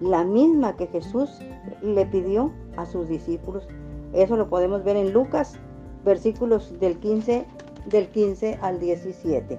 la 0.00 0.24
misma 0.24 0.76
que 0.76 0.86
Jesús 0.86 1.38
le 1.82 2.06
pidió 2.06 2.52
a 2.76 2.86
sus 2.86 3.08
discípulos. 3.08 3.66
Eso 4.12 4.36
lo 4.36 4.48
podemos 4.48 4.84
ver 4.84 4.96
en 4.96 5.12
Lucas, 5.12 5.58
versículos 6.04 6.78
del 6.80 6.98
15, 6.98 7.46
del 7.86 8.08
15 8.08 8.58
al 8.60 8.80
17. 8.80 9.58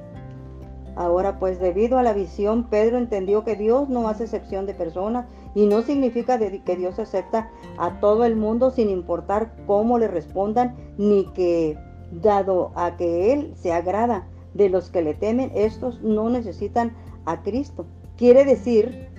Ahora 0.95 1.39
pues 1.39 1.59
debido 1.59 1.97
a 1.97 2.03
la 2.03 2.13
visión, 2.13 2.65
Pedro 2.69 2.97
entendió 2.97 3.43
que 3.43 3.55
Dios 3.55 3.89
no 3.89 4.07
hace 4.07 4.25
excepción 4.25 4.67
de 4.67 4.75
personas 4.75 5.25
y 5.55 5.65
no 5.65 5.81
significa 5.81 6.37
que 6.37 6.75
Dios 6.75 6.99
acepta 6.99 7.49
a 7.77 7.99
todo 7.99 8.25
el 8.25 8.35
mundo 8.35 8.69
sin 8.69 8.89
importar 8.89 9.55
cómo 9.65 9.97
le 9.97 10.07
respondan, 10.07 10.75
ni 10.97 11.25
que 11.33 11.77
dado 12.11 12.71
a 12.75 12.95
que 12.95 13.33
Él 13.33 13.53
se 13.55 13.73
agrada 13.73 14.27
de 14.53 14.69
los 14.69 14.89
que 14.89 15.01
le 15.01 15.13
temen, 15.13 15.51
estos 15.55 16.01
no 16.01 16.29
necesitan 16.29 16.93
a 17.25 17.41
Cristo. 17.41 17.85
Quiere 18.17 18.45
decir 18.45 19.09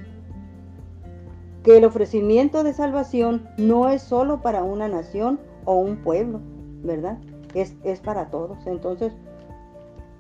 que 1.63 1.79
el 1.79 1.85
ofrecimiento 1.85 2.63
de 2.63 2.75
salvación 2.75 3.49
no 3.57 3.89
es 3.89 4.03
solo 4.03 4.43
para 4.43 4.63
una 4.63 4.87
nación 4.87 5.41
o 5.65 5.77
un 5.77 5.97
pueblo, 5.97 6.41
¿verdad? 6.83 7.19
Es, 7.55 7.75
es 7.85 8.01
para 8.01 8.31
todos. 8.31 8.67
Entonces, 8.67 9.15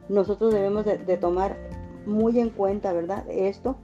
nosotros 0.08 0.52
debemos 0.52 0.84
de, 0.84 1.16
tomar 1.16 1.56
muy 2.06 2.38
en 2.38 2.50
cuenta, 2.50 2.92
¿verdad? 2.92 3.24
Esto, 3.28 3.76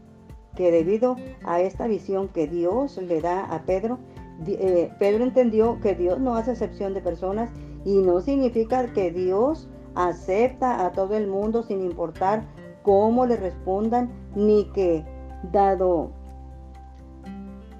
que 0.56 0.70
debido 0.70 1.16
a 1.44 1.60
esta 1.60 1.86
visión 1.86 2.28
que 2.28 2.46
Dios 2.46 2.96
le 2.98 3.20
da 3.20 3.44
a 3.44 3.62
Pedro, 3.62 3.98
eh, 4.46 4.90
Pedro 4.98 5.24
entendió 5.24 5.80
que 5.80 5.94
Dios 5.94 6.18
no 6.18 6.36
hace 6.36 6.52
excepción 6.52 6.94
de 6.94 7.00
personas 7.00 7.50
y 7.84 7.98
no 7.98 8.20
significa 8.20 8.92
que 8.92 9.10
Dios 9.10 9.68
acepta 9.94 10.84
a 10.84 10.92
todo 10.92 11.16
el 11.16 11.26
mundo 11.26 11.62
sin 11.62 11.82
importar 11.82 12.44
cómo 12.82 13.26
le 13.26 13.36
respondan, 13.36 14.10
ni 14.34 14.64
que, 14.72 15.04
dado 15.52 16.10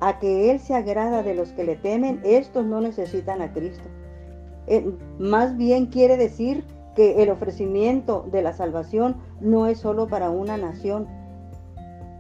a 0.01 0.19
que 0.19 0.51
Él 0.51 0.61
se 0.61 0.75
agrada 0.75 1.23
de 1.23 1.35
los 1.35 1.53
que 1.53 1.65
le 1.65 1.77
temen, 1.77 2.21
estos 2.25 2.65
no 2.65 2.81
necesitan 2.81 3.43
a 3.43 3.53
Cristo. 3.53 3.85
Eh, 4.67 4.95
más 5.19 5.57
bien 5.57 5.87
quiere 5.87 6.17
decir 6.17 6.65
que 6.95 7.23
el 7.23 7.31
ofrecimiento 7.31 8.27
de 8.31 8.43
la 8.43 8.53
salvación 8.53 9.17
no 9.41 9.67
es 9.67 9.79
solo 9.79 10.07
para 10.07 10.31
una 10.31 10.57
nación 10.57 11.07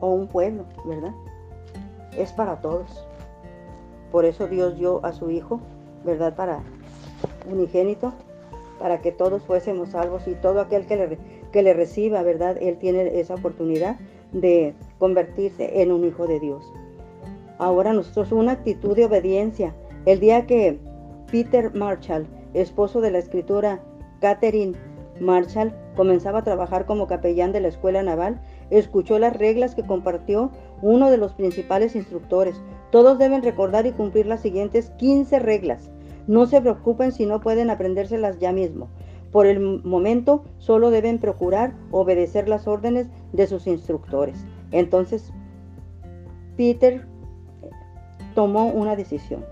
o 0.00 0.12
un 0.12 0.26
pueblo, 0.26 0.64
¿verdad? 0.86 1.12
Es 2.16 2.32
para 2.32 2.60
todos. 2.60 3.06
Por 4.12 4.24
eso 4.24 4.46
Dios 4.46 4.76
dio 4.76 5.04
a 5.04 5.12
su 5.12 5.30
Hijo, 5.30 5.60
¿verdad? 6.04 6.34
Para 6.34 6.60
unigénito, 7.50 8.12
para 8.80 9.02
que 9.02 9.12
todos 9.12 9.42
fuésemos 9.42 9.90
salvos 9.90 10.26
y 10.26 10.34
todo 10.34 10.60
aquel 10.60 10.86
que 10.86 10.96
le, 10.96 11.18
que 11.52 11.62
le 11.62 11.74
reciba, 11.74 12.22
¿verdad? 12.22 12.56
Él 12.60 12.78
tiene 12.78 13.20
esa 13.20 13.34
oportunidad 13.34 13.96
de 14.32 14.74
convertirse 14.98 15.82
en 15.82 15.92
un 15.92 16.04
hijo 16.04 16.26
de 16.26 16.40
Dios. 16.40 16.64
Ahora 17.58 17.92
nosotros 17.92 18.32
una 18.32 18.52
actitud 18.52 18.96
de 18.96 19.04
obediencia. 19.04 19.74
El 20.06 20.18
día 20.18 20.46
que 20.46 20.78
Peter 21.30 21.74
Marshall, 21.74 22.26
esposo 22.54 23.02
de 23.02 23.10
la 23.10 23.18
escritora 23.18 23.82
Catherine 24.20 24.72
Marshall, 25.20 25.74
comenzaba 25.94 26.38
a 26.38 26.44
trabajar 26.44 26.86
como 26.86 27.06
capellán 27.06 27.52
de 27.52 27.60
la 27.60 27.68
escuela 27.68 28.02
naval, 28.02 28.40
escuchó 28.70 29.18
las 29.18 29.36
reglas 29.36 29.74
que 29.74 29.84
compartió 29.84 30.50
uno 30.80 31.10
de 31.10 31.18
los 31.18 31.34
principales 31.34 31.94
instructores. 31.94 32.62
Todos 32.90 33.18
deben 33.18 33.42
recordar 33.42 33.84
y 33.84 33.92
cumplir 33.92 34.24
las 34.24 34.40
siguientes 34.40 34.88
15 34.96 35.38
reglas. 35.38 35.90
No 36.30 36.46
se 36.46 36.60
preocupen 36.60 37.10
si 37.10 37.26
no 37.26 37.40
pueden 37.40 37.70
aprendérselas 37.70 38.38
ya 38.38 38.52
mismo. 38.52 38.86
Por 39.32 39.46
el 39.46 39.58
momento 39.82 40.44
solo 40.58 40.92
deben 40.92 41.18
procurar 41.18 41.74
obedecer 41.90 42.48
las 42.48 42.68
órdenes 42.68 43.08
de 43.32 43.48
sus 43.48 43.66
instructores. 43.66 44.46
Entonces, 44.70 45.32
Peter 46.56 47.04
tomó 48.36 48.66
una 48.66 48.94
decisión. 48.94 49.44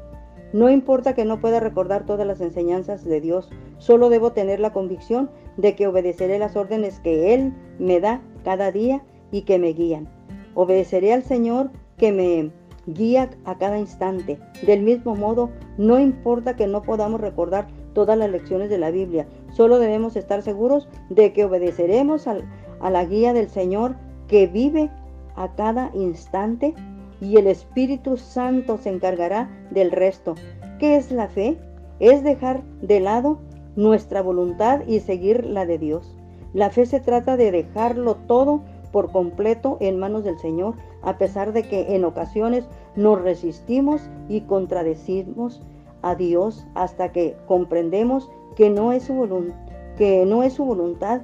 No 0.52 0.70
importa 0.70 1.16
que 1.16 1.24
no 1.24 1.40
pueda 1.40 1.58
recordar 1.58 2.06
todas 2.06 2.24
las 2.24 2.40
enseñanzas 2.40 3.04
de 3.04 3.20
Dios, 3.20 3.50
solo 3.78 4.08
debo 4.08 4.30
tener 4.30 4.60
la 4.60 4.72
convicción 4.72 5.30
de 5.56 5.74
que 5.74 5.88
obedeceré 5.88 6.38
las 6.38 6.54
órdenes 6.54 7.00
que 7.00 7.34
Él 7.34 7.54
me 7.80 7.98
da 7.98 8.22
cada 8.44 8.70
día 8.70 9.02
y 9.32 9.42
que 9.42 9.58
me 9.58 9.72
guían. 9.72 10.08
Obedeceré 10.54 11.12
al 11.12 11.24
Señor 11.24 11.72
que 11.96 12.12
me 12.12 12.52
guía 12.94 13.30
a 13.44 13.58
cada 13.58 13.78
instante. 13.78 14.38
Del 14.66 14.82
mismo 14.82 15.14
modo, 15.14 15.50
no 15.76 15.98
importa 15.98 16.56
que 16.56 16.66
no 16.66 16.82
podamos 16.82 17.20
recordar 17.20 17.68
todas 17.92 18.16
las 18.16 18.30
lecciones 18.30 18.70
de 18.70 18.78
la 18.78 18.90
Biblia, 18.90 19.26
solo 19.52 19.78
debemos 19.78 20.16
estar 20.16 20.42
seguros 20.42 20.88
de 21.10 21.32
que 21.32 21.44
obedeceremos 21.44 22.26
a 22.28 22.90
la 22.90 23.04
guía 23.04 23.32
del 23.32 23.48
Señor 23.48 23.96
que 24.28 24.46
vive 24.46 24.90
a 25.34 25.54
cada 25.54 25.90
instante 25.94 26.74
y 27.20 27.36
el 27.36 27.46
Espíritu 27.46 28.16
Santo 28.16 28.78
se 28.78 28.90
encargará 28.90 29.50
del 29.70 29.90
resto. 29.90 30.34
¿Qué 30.78 30.96
es 30.96 31.10
la 31.10 31.28
fe? 31.28 31.58
Es 31.98 32.22
dejar 32.22 32.62
de 32.80 33.00
lado 33.00 33.38
nuestra 33.74 34.22
voluntad 34.22 34.80
y 34.86 35.00
seguir 35.00 35.44
la 35.44 35.66
de 35.66 35.78
Dios. 35.78 36.14
La 36.54 36.70
fe 36.70 36.86
se 36.86 37.00
trata 37.00 37.36
de 37.36 37.50
dejarlo 37.50 38.16
todo 38.26 38.62
por 38.92 39.12
completo 39.12 39.76
en 39.80 39.98
manos 39.98 40.24
del 40.24 40.38
Señor, 40.38 40.74
a 41.02 41.18
pesar 41.18 41.52
de 41.52 41.62
que 41.62 41.94
en 41.94 42.04
ocasiones 42.04 42.68
nos 42.96 43.20
resistimos 43.20 44.02
y 44.28 44.42
contradecimos 44.42 45.62
a 46.02 46.14
Dios 46.14 46.66
hasta 46.74 47.12
que 47.12 47.36
comprendemos 47.46 48.30
que 48.56 48.70
no 48.70 48.92
es 48.92 49.04
su, 49.04 49.52
que 49.96 50.24
no 50.26 50.42
es 50.42 50.54
su 50.54 50.64
voluntad 50.64 51.22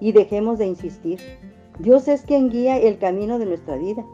y 0.00 0.12
dejemos 0.12 0.58
de 0.58 0.66
insistir. 0.66 1.20
Dios 1.78 2.08
es 2.08 2.22
quien 2.22 2.50
guía 2.50 2.76
el 2.76 2.98
camino 2.98 3.38
de 3.38 3.46
nuestra 3.46 3.76
vida. 3.76 4.04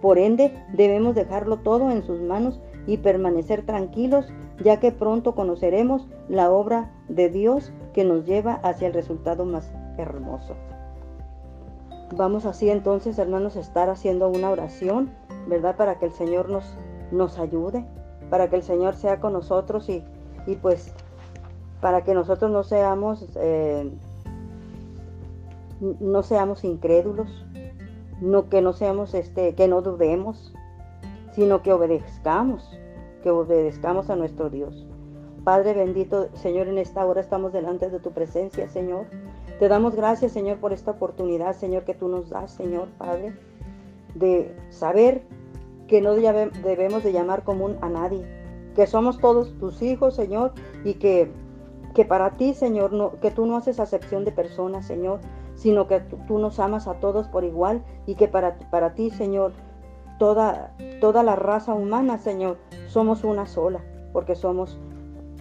Por 0.00 0.18
ende, 0.18 0.54
debemos 0.72 1.14
dejarlo 1.14 1.58
todo 1.58 1.90
en 1.90 2.02
sus 2.02 2.20
manos 2.20 2.60
y 2.86 2.96
permanecer 2.98 3.66
tranquilos, 3.66 4.26
ya 4.62 4.80
que 4.80 4.92
pronto 4.92 5.34
conoceremos 5.34 6.06
la 6.28 6.50
obra 6.50 6.90
de 7.08 7.28
Dios 7.28 7.72
que 7.92 8.04
nos 8.04 8.24
lleva 8.24 8.54
hacia 8.54 8.88
el 8.88 8.94
resultado 8.94 9.44
más 9.44 9.70
hermoso. 9.98 10.56
Vamos 12.16 12.46
así 12.46 12.70
entonces, 12.70 13.18
hermanos, 13.18 13.56
a 13.56 13.60
estar 13.60 13.88
haciendo 13.88 14.28
una 14.28 14.50
oración, 14.50 15.10
¿verdad? 15.46 15.76
Para 15.76 15.98
que 15.98 16.06
el 16.06 16.12
Señor 16.12 16.48
nos, 16.48 16.64
nos 17.10 17.38
ayude, 17.38 17.84
para 18.28 18.48
que 18.48 18.56
el 18.56 18.62
Señor 18.62 18.94
sea 18.94 19.20
con 19.20 19.32
nosotros 19.32 19.88
y, 19.88 20.04
y 20.46 20.56
pues 20.56 20.92
para 21.80 22.02
que 22.04 22.14
nosotros 22.14 22.50
no 22.50 22.62
seamos, 22.62 23.26
eh, 23.36 23.90
no 26.00 26.22
seamos 26.22 26.64
incrédulos, 26.64 27.46
no 28.20 28.48
que 28.48 28.60
no 28.60 28.72
seamos 28.72 29.14
este, 29.14 29.54
que 29.54 29.66
no 29.66 29.80
dudemos, 29.80 30.52
sino 31.32 31.62
que 31.62 31.72
obedezcamos, 31.72 32.70
que 33.22 33.30
obedezcamos 33.30 34.10
a 34.10 34.16
nuestro 34.16 34.50
Dios. 34.50 34.86
Padre 35.44 35.72
bendito, 35.72 36.28
Señor, 36.34 36.68
en 36.68 36.76
esta 36.76 37.04
hora 37.06 37.20
estamos 37.20 37.52
delante 37.52 37.88
de 37.88 37.98
tu 37.98 38.10
presencia, 38.10 38.68
Señor. 38.68 39.06
Te 39.58 39.68
damos 39.68 39.94
gracias, 39.94 40.32
Señor, 40.32 40.58
por 40.58 40.74
esta 40.74 40.90
oportunidad, 40.90 41.56
Señor, 41.56 41.84
que 41.84 41.94
tú 41.94 42.08
nos 42.08 42.28
das, 42.28 42.50
Señor, 42.50 42.88
Padre, 42.98 43.32
de 44.14 44.56
saber 44.70 45.22
que 45.86 46.00
no 46.00 46.14
debemos 46.14 47.02
de 47.02 47.12
llamar 47.12 47.42
común 47.42 47.76
a 47.80 47.88
nadie, 47.88 48.24
que 48.74 48.86
somos 48.86 49.18
todos 49.18 49.56
tus 49.58 49.82
hijos, 49.82 50.14
Señor, 50.14 50.52
y 50.84 50.94
que, 50.94 51.32
que 51.94 52.04
para 52.04 52.36
ti, 52.36 52.54
Señor, 52.54 52.92
no, 52.92 53.18
que 53.20 53.30
tú 53.30 53.46
no 53.46 53.56
haces 53.56 53.80
acepción 53.80 54.24
de 54.24 54.32
personas, 54.32 54.86
Señor, 54.86 55.20
sino 55.56 55.86
que 55.88 56.00
tú, 56.00 56.38
nos 56.38 56.60
amas 56.60 56.86
a 56.86 56.94
todos 56.94 57.26
por 57.26 57.44
igual 57.44 57.82
y 58.06 58.14
que 58.14 58.28
para, 58.28 58.56
para 58.70 58.94
ti, 58.94 59.10
Señor, 59.10 59.52
toda, 60.18 60.74
toda 61.00 61.22
la 61.22 61.36
raza 61.36 61.74
humana, 61.74 62.18
Señor, 62.18 62.58
somos 62.86 63.24
una 63.24 63.46
sola, 63.46 63.80
porque 64.12 64.36
somos, 64.36 64.78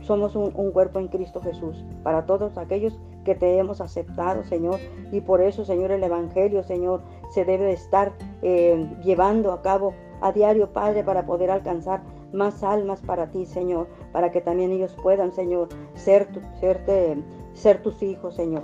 somos 0.01 0.35
un, 0.35 0.71
cuerpo 0.71 0.99
en 0.99 1.09
Cristo 1.09 1.41
Jesús, 1.41 1.85
para 2.03 2.25
todos 2.25 2.57
aquellos 2.57 2.99
que 3.23 3.35
te 3.35 3.57
hemos 3.57 3.81
aceptado, 3.81 4.43
Señor, 4.43 4.79
y 5.11 5.21
por 5.21 5.41
eso, 5.41 5.65
Señor, 5.65 5.91
el 5.91 6.03
Evangelio, 6.03 6.63
Señor, 6.63 7.01
se 7.29 7.45
debe 7.45 7.71
estar 7.71 8.13
eh, 8.41 8.87
llevando 9.03 9.51
a 9.51 9.61
cabo 9.61 9.93
a 10.21 10.31
diario, 10.31 10.71
Padre, 10.71 11.03
para 11.03 11.25
poder 11.25 11.51
alcanzar 11.51 12.01
más 12.33 12.63
almas 12.63 13.01
para 13.01 13.27
ti, 13.27 13.45
Señor, 13.45 13.87
para 14.11 14.31
que 14.31 14.41
también 14.41 14.71
ellos 14.71 14.95
puedan, 15.01 15.31
Señor, 15.31 15.69
ser, 15.95 16.27
ser 17.53 17.81
tus 17.81 18.01
hijos, 18.03 18.35
Señor. 18.35 18.63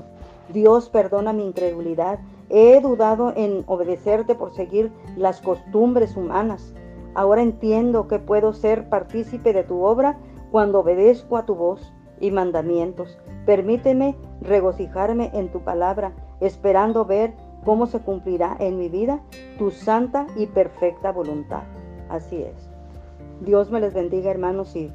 Dios 0.50 0.89
perdona 0.89 1.34
mi 1.34 1.46
incredulidad. 1.46 2.20
He 2.50 2.80
dudado 2.80 3.34
en 3.36 3.63
obedecerte 3.68 4.36
por 4.36 4.54
seguir 4.54 4.91
las 5.15 5.41
costumbres 5.41 6.15
humanas. 6.15 6.74
Ahora 7.15 7.41
entiendo 7.41 8.08
que 8.08 8.20
puedo 8.20 8.54
ser 8.54 8.89
partícipe 8.89 9.54
de 9.54 9.63
tu 9.63 9.82
obra 9.82 10.20
cuando 10.52 10.82
obedezco 10.82 11.38
a 11.38 11.46
tu 11.46 11.56
voz 11.56 11.94
y 12.19 12.32
mandamientos. 12.32 13.17
Permíteme 13.45 14.15
regocijarme 14.41 15.32
en 15.34 15.49
tu 15.49 15.62
palabra, 15.62 16.13
esperando 16.39 17.06
ver 17.06 17.34
cómo 17.63 17.88
se 17.88 17.99
cumplirá 17.99 18.56
en 18.60 18.78
mi 18.78 18.89
vida 18.89 19.21
tu 19.58 19.71
santa 19.71 20.28
y 20.36 20.47
perfecta 20.47 21.12
voluntad. 21.12 21.63
Así 22.10 22.41
es. 22.41 22.69
Dios 23.41 23.69
me 23.71 23.82
les 23.82 23.93
bendiga, 23.93 24.32
hermanos, 24.32 24.75
y 24.75 24.91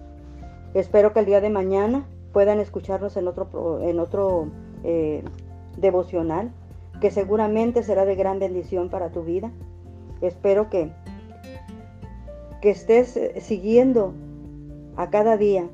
espero 0.75 1.13
que 1.13 1.21
el 1.21 1.27
día 1.27 1.41
de 1.41 1.51
mañana 1.51 2.07
puedan 2.33 2.61
escucharnos 2.61 3.17
en 3.17 3.29
otro, 3.29 3.81
en 3.83 3.99
otro 3.99 4.49
eh, 4.85 5.23
devocional 5.77 6.53
que 7.01 7.11
seguramente 7.11 7.83
será 7.83 8.05
de 8.05 8.15
gran 8.15 8.39
bendición 8.39 8.89
para 8.89 9.11
tu 9.11 9.23
vida. 9.23 9.51
Espero 10.21 10.69
que, 10.69 10.93
que 12.61 12.71
estés 12.71 13.19
siguiendo 13.39 14.13
a 14.97 15.11
cada 15.11 15.37
día 15.37 15.67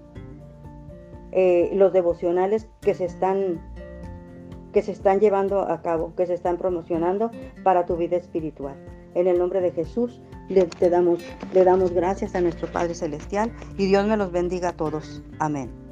eh, 1.38 1.70
los 1.74 1.92
devocionales 1.92 2.66
que 2.80 2.94
se 2.94 3.04
están 3.04 3.60
que 4.72 4.82
se 4.82 4.92
están 4.92 5.20
llevando 5.20 5.60
a 5.60 5.80
cabo, 5.80 6.14
que 6.16 6.26
se 6.26 6.34
están 6.34 6.58
promocionando 6.58 7.30
para 7.62 7.86
tu 7.86 7.96
vida 7.96 8.16
espiritual. 8.16 8.74
En 9.14 9.26
el 9.26 9.38
nombre 9.38 9.62
de 9.62 9.70
Jesús 9.70 10.20
le, 10.50 10.68
damos, 10.90 11.20
le 11.54 11.64
damos 11.64 11.92
gracias 11.92 12.34
a 12.34 12.42
nuestro 12.42 12.70
Padre 12.70 12.94
Celestial 12.94 13.52
y 13.78 13.86
Dios 13.86 14.06
me 14.06 14.18
los 14.18 14.32
bendiga 14.32 14.70
a 14.70 14.72
todos. 14.72 15.22
Amén. 15.38 15.85